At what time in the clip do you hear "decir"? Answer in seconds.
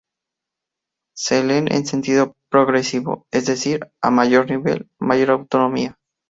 3.45-3.87